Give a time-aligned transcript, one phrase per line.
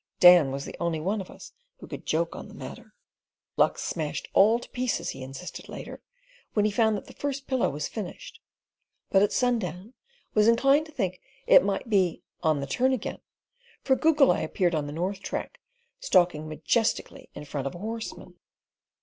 [0.19, 2.95] (Dan was the only one of us who could joke on the matter.)
[3.55, 6.01] "Luck's smashed all to pieces," he insisted later,
[6.53, 8.41] when he found that the first pillow was finished;
[9.11, 9.93] but at sundown
[10.33, 13.19] was inclined to think it might be "on the turn again,"
[13.83, 15.59] for Goggle Eye appeared on the north track,
[15.99, 18.39] stalking majestically in front of a horseman.